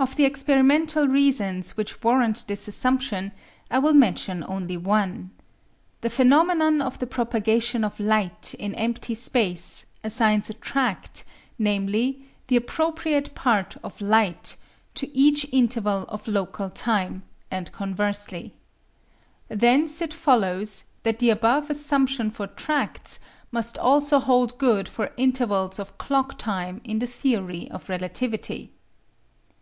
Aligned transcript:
Of 0.00 0.16
the 0.16 0.24
experimental 0.24 1.06
reasons 1.08 1.76
which 1.76 2.02
warrant 2.02 2.44
this 2.46 2.66
assumption 2.68 3.32
I 3.70 3.78
will 3.80 3.92
mention 3.92 4.42
only 4.48 4.78
one. 4.78 5.30
The 6.00 6.08
phenomenon 6.08 6.80
of 6.80 6.98
the 6.98 7.06
propagation 7.06 7.84
of 7.84 8.00
light 8.00 8.54
in 8.54 8.74
empty 8.76 9.12
space 9.12 9.84
assigns 10.02 10.48
a 10.48 10.54
tract, 10.54 11.24
namely, 11.58 12.24
the 12.46 12.56
appropriate 12.56 13.34
path 13.34 13.76
of 13.84 14.00
light, 14.00 14.56
to 14.94 15.14
each 15.14 15.46
interval 15.52 16.06
of 16.08 16.26
local 16.26 16.70
time, 16.70 17.22
and 17.50 17.70
conversely. 17.70 18.54
Thence 19.50 20.00
it 20.00 20.14
follows 20.14 20.84
that 21.02 21.18
the 21.18 21.28
above 21.28 21.68
assumption 21.68 22.30
for 22.30 22.46
tracts 22.46 23.20
must 23.52 23.76
also 23.76 24.18
hold 24.18 24.56
good 24.56 24.88
for 24.88 25.12
intervals 25.18 25.78
of 25.78 25.98
clock 25.98 26.38
time 26.38 26.80
in 26.84 27.00
the 27.00 27.06
theory 27.06 27.70
of 27.70 27.90
relativity. 27.90 28.72